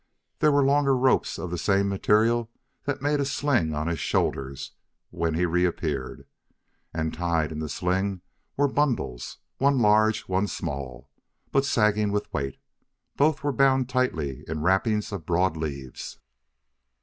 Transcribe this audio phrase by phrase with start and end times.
[0.39, 2.49] There were longer ropes of the same material
[2.85, 4.71] that made a sling on his shoulders
[5.11, 6.25] when he reappeared.
[6.91, 8.21] And, tied in the sling,
[8.57, 11.07] were bundles; one large, one small,
[11.51, 12.57] but sagging with weight.
[13.15, 16.17] Both were bound tightly in wrappings of broad leaves.